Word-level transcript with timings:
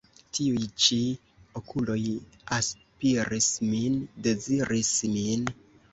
Tiuj 0.35 0.61
ĉi 0.85 0.97
okuloj 1.59 1.99
aspiris 2.57 3.51
min, 3.75 4.03
deziris 4.29 4.95
min. 5.19 5.47